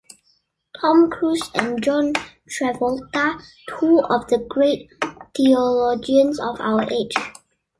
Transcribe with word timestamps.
Tom 0.79 1.11
Cruise 1.11 1.51
and 1.53 1.79
John 1.83 2.13
Travolta- 2.49 3.39
two 3.69 3.99
of 4.09 4.25
the 4.29 4.39
great 4.49 4.89
theologians 5.37 6.39
of 6.39 6.59
our 6.59 6.91
age. 6.91 7.13